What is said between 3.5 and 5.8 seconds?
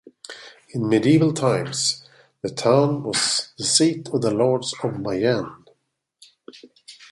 the seat of the Lords of Mayenne.